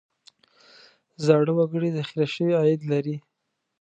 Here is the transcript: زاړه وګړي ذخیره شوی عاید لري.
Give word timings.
زاړه 1.25 1.51
وګړي 1.57 1.89
ذخیره 1.97 2.27
شوی 2.33 2.53
عاید 2.59 2.81
لري. 2.91 3.15